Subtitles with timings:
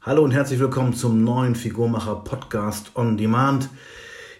[0.00, 3.68] Hallo und herzlich willkommen zum neuen Figurmacher Podcast on Demand.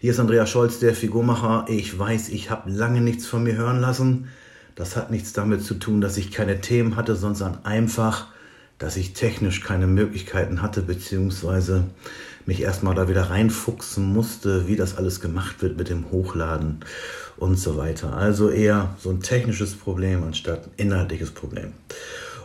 [0.01, 1.67] Hier ist Andreas Scholz, der Figurmacher.
[1.69, 4.29] Ich weiß, ich habe lange nichts von mir hören lassen.
[4.75, 8.29] Das hat nichts damit zu tun, dass ich keine Themen hatte, sondern einfach,
[8.79, 11.85] dass ich technisch keine Möglichkeiten hatte, beziehungsweise
[12.47, 16.81] mich erstmal da wieder reinfuchsen musste, wie das alles gemacht wird mit dem Hochladen
[17.37, 18.17] und so weiter.
[18.17, 21.73] Also eher so ein technisches Problem anstatt ein inhaltliches Problem.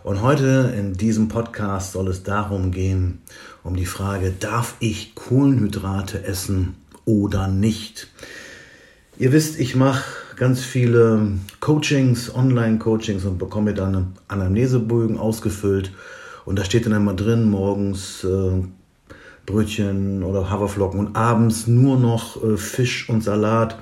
[0.04, 3.22] Und heute in diesem Podcast soll es darum gehen,
[3.64, 6.76] um die Frage, darf ich Kohlenhydrate essen
[7.06, 8.08] oder nicht?
[9.18, 10.04] Ihr wisst, ich mache
[10.36, 15.92] ganz viele Coachings, Online-Coachings und bekomme dann Anamnesebögen ausgefüllt.
[16.46, 18.62] Und da steht dann immer drin, morgens äh,
[19.46, 23.78] Brötchen oder Haferflocken und abends nur noch äh, Fisch und Salat.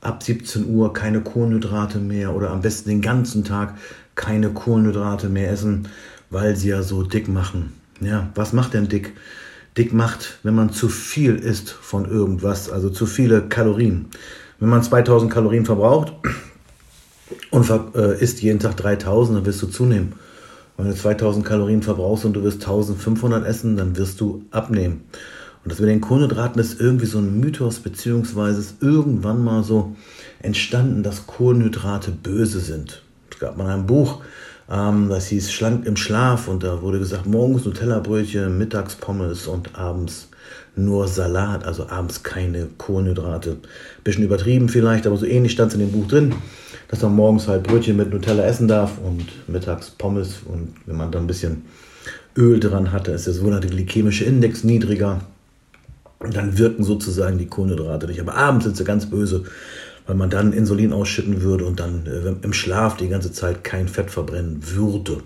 [0.00, 3.74] Ab 17 Uhr keine Kohlenhydrate mehr oder am besten den ganzen Tag
[4.14, 5.88] keine Kohlenhydrate mehr essen,
[6.30, 7.72] weil sie ja so dick machen.
[8.00, 9.14] Ja, was macht denn dick?
[9.76, 14.06] Dick macht, wenn man zu viel isst von irgendwas, also zu viele Kalorien.
[14.60, 16.12] Wenn man 2000 Kalorien verbraucht
[17.50, 20.12] und äh, isst jeden Tag 3000, dann wirst du zunehmen.
[20.76, 25.04] Wenn du 2000 Kalorien verbrauchst und du wirst 1500 essen, dann wirst du abnehmen.
[25.62, 29.94] Und das mit den Kohlenhydraten ist irgendwie so ein Mythos, beziehungsweise ist irgendwann mal so
[30.42, 33.02] entstanden, dass Kohlenhydrate böse sind.
[33.30, 34.20] Es gab mal ein Buch,
[34.70, 39.74] ähm, das hieß Schlank im Schlaf und da wurde gesagt, morgens Nutella-Brötchen, mittags Pommes und
[39.74, 40.28] abends
[40.76, 43.58] nur Salat, also abends keine Kohlenhydrate.
[44.02, 46.34] Bisschen übertrieben vielleicht, aber so ähnlich stand es in dem Buch drin,
[46.88, 51.12] dass man morgens halt Brötchen mit Nutella essen darf und mittags Pommes und wenn man
[51.12, 51.64] dann ein bisschen
[52.36, 55.20] Öl dran hatte, ist der sogenannte glykämische Index niedriger.
[56.18, 58.20] Und dann wirken sozusagen die Kohlenhydrate nicht.
[58.20, 59.44] Aber abends sind sie ganz böse
[60.06, 63.88] weil man dann Insulin ausschütten würde und dann äh, im Schlaf die ganze Zeit kein
[63.88, 65.22] Fett verbrennen würde.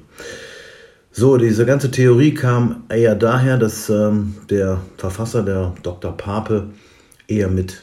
[1.18, 6.16] So, diese ganze Theorie kam eher daher, dass ähm, der Verfasser, der Dr.
[6.16, 6.68] Pape,
[7.26, 7.82] eher mit,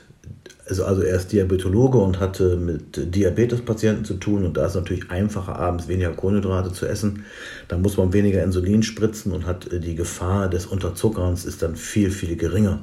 [0.70, 5.12] also, also er ist Diabetologe und hatte mit Diabetespatienten zu tun und da ist natürlich
[5.12, 7.26] einfacher, abends weniger Kohlenhydrate zu essen.
[7.68, 11.76] Da muss man weniger Insulin spritzen und hat äh, die Gefahr des Unterzuckerns ist dann
[11.76, 12.80] viel, viel geringer.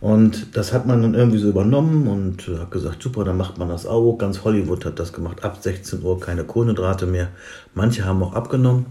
[0.00, 3.68] Und das hat man dann irgendwie so übernommen und hat gesagt, super, dann macht man
[3.68, 4.16] das auch.
[4.16, 5.44] Ganz Hollywood hat das gemacht.
[5.44, 7.28] Ab 16 Uhr keine Kohlenhydrate mehr.
[7.74, 8.86] Manche haben auch abgenommen,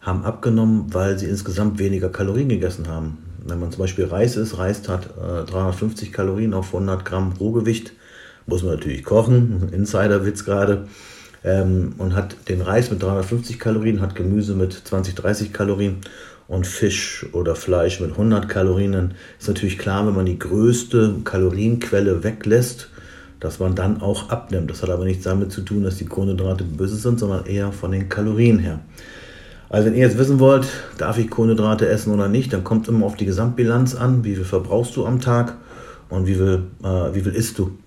[0.00, 3.18] haben abgenommen, weil sie insgesamt weniger Kalorien gegessen haben.
[3.46, 7.92] Wenn man zum Beispiel Reis isst, Reis hat äh, 350 Kalorien auf 100 Gramm Rohgewicht.
[8.46, 10.86] Muss man natürlich kochen, Insiderwitz gerade.
[11.42, 15.96] Ähm, und hat den Reis mit 350 Kalorien, hat Gemüse mit 20, 30 Kalorien
[16.50, 21.18] und Fisch oder Fleisch mit 100 Kalorien, dann ist natürlich klar, wenn man die größte
[21.22, 22.88] Kalorienquelle weglässt,
[23.38, 24.68] dass man dann auch abnimmt.
[24.68, 27.92] Das hat aber nichts damit zu tun, dass die Kohlenhydrate böse sind, sondern eher von
[27.92, 28.80] den Kalorien her.
[29.70, 30.66] Also wenn ihr jetzt wissen wollt,
[30.98, 34.44] darf ich Kohlenhydrate essen oder nicht, dann kommt immer auf die Gesamtbilanz an, wie viel
[34.44, 35.56] verbrauchst du am Tag
[36.10, 37.78] und wie viel, äh, wie viel isst du.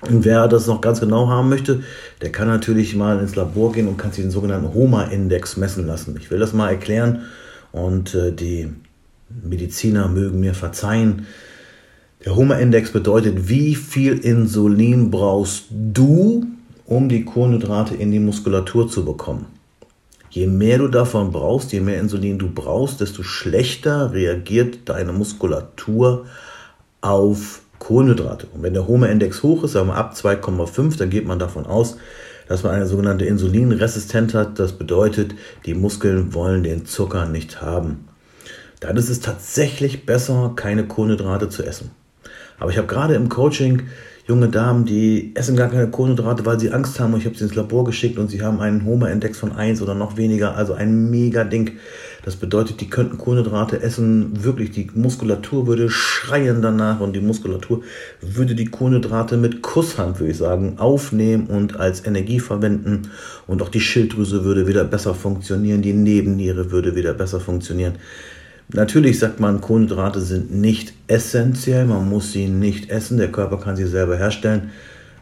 [0.00, 1.82] Und wer das noch ganz genau haben möchte,
[2.22, 6.16] der kann natürlich mal ins Labor gehen und kann sich den sogenannten HOMA-Index messen lassen.
[6.18, 7.22] Ich will das mal erklären,
[7.72, 8.68] und äh, die
[9.28, 11.26] Mediziner mögen mir verzeihen.
[12.24, 16.46] Der Hummer-Index bedeutet, wie viel Insulin brauchst du,
[16.86, 19.46] um die Kohlenhydrate in die Muskulatur zu bekommen.
[20.38, 26.26] Je mehr du davon brauchst, je mehr Insulin du brauchst, desto schlechter reagiert deine Muskulatur
[27.00, 28.46] auf Kohlenhydrate.
[28.54, 31.96] Und wenn der Hummer-Index hoch ist, sagen wir ab 2,5, dann geht man davon aus,
[32.46, 34.60] dass man eine sogenannte Insulinresistenz hat.
[34.60, 35.34] Das bedeutet,
[35.66, 38.06] die Muskeln wollen den Zucker nicht haben.
[38.78, 41.90] Dann ist es tatsächlich besser, keine Kohlenhydrate zu essen.
[42.60, 43.88] Aber ich habe gerade im Coaching
[44.28, 47.14] junge Damen, die essen gar keine Kohlenhydrate, weil sie Angst haben.
[47.14, 49.94] Und ich habe sie ins Labor geschickt und sie haben einen Homa-Index von 1 oder
[49.94, 51.72] noch weniger, also ein mega Ding.
[52.24, 57.82] Das bedeutet, die könnten Kohlenhydrate essen, wirklich, die Muskulatur würde schreien danach und die Muskulatur
[58.20, 63.10] würde die Kohlenhydrate mit Kusshand, würde ich sagen, aufnehmen und als Energie verwenden.
[63.46, 67.94] Und auch die Schilddrüse würde wieder besser funktionieren, die Nebenniere würde wieder besser funktionieren.
[68.70, 73.76] Natürlich sagt man, Kohlenhydrate sind nicht essentiell, man muss sie nicht essen, der Körper kann
[73.76, 74.70] sie selber herstellen.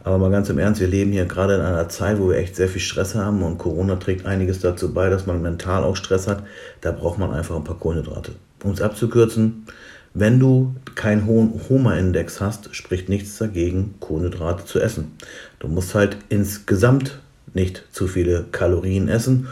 [0.03, 2.57] Aber mal ganz im Ernst, wir leben hier gerade in einer Zeit, wo wir echt
[2.57, 6.29] sehr viel Stress haben und Corona trägt einiges dazu bei, dass man mental auch Stress
[6.29, 6.43] hat.
[6.81, 8.33] Da braucht man einfach ein paar Kohlenhydrate.
[8.63, 9.67] Um es abzukürzen,
[10.15, 15.13] wenn du keinen hohen Homa-Index hast, spricht nichts dagegen, Kohlenhydrate zu essen.
[15.59, 17.21] Du musst halt insgesamt
[17.53, 19.49] nicht zu viele Kalorien essen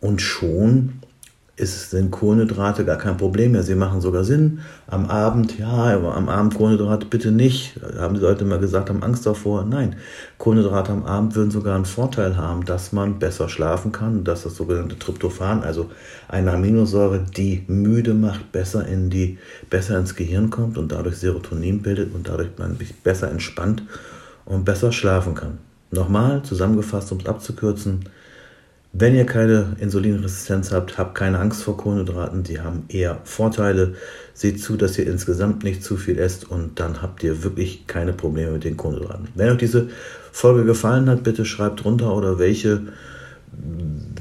[0.00, 0.94] und schon
[1.58, 3.62] ist, sind Kohlenhydrate gar kein Problem mehr.
[3.62, 4.60] Sie machen sogar Sinn.
[4.86, 7.78] Am Abend, ja, aber am Abend Kohlenhydrate bitte nicht.
[7.98, 9.64] Haben die Leute immer gesagt, haben Angst davor.
[9.64, 9.96] Nein,
[10.38, 14.56] Kohlenhydrate am Abend würden sogar einen Vorteil haben, dass man besser schlafen kann, dass das
[14.56, 15.90] sogenannte Tryptophan, also
[16.28, 19.38] eine Aminosäure, die müde macht, besser, in die,
[19.68, 23.82] besser ins Gehirn kommt und dadurch Serotonin bildet und dadurch man besser entspannt
[24.44, 25.58] und besser schlafen kann.
[25.90, 28.04] Nochmal zusammengefasst, um es abzukürzen,
[28.92, 33.94] wenn ihr keine Insulinresistenz habt, habt keine Angst vor Kohlenhydraten, die haben eher Vorteile.
[34.32, 38.12] Seht zu, dass ihr insgesamt nicht zu viel esst und dann habt ihr wirklich keine
[38.12, 39.28] Probleme mit den Kohlenhydraten.
[39.34, 39.88] Wenn euch diese
[40.32, 42.82] Folge gefallen hat, bitte schreibt drunter oder welche,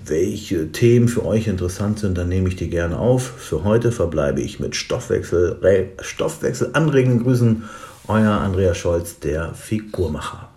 [0.06, 3.24] welche Themen für euch interessant sind, dann nehme ich die gerne auf.
[3.24, 5.60] Für heute verbleibe ich mit Stoffwechsel,
[6.02, 7.64] Stoffwechsel anregenden Grüßen.
[8.10, 10.50] Euer Andreas Scholz, der Figurmacher.